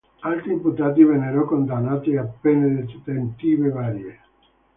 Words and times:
Altri 0.21 0.51
imputati 0.53 1.03
vennero 1.03 1.45
condannati 1.45 2.17
a 2.17 2.23
pene 2.25 2.73
detentive 2.87 3.69
varie. 3.69 4.19